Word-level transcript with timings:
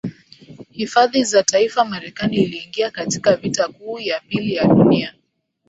hifadhi 0.69 1.23
za 1.23 1.43
taifa 1.43 1.85
Marekani 1.85 2.37
iliingia 2.37 2.91
katika 2.91 3.35
Vita 3.35 3.67
Kuu 3.67 3.99
ya 3.99 4.19
Pili 4.19 4.55
ya 4.55 4.63
Dunia 4.67 5.15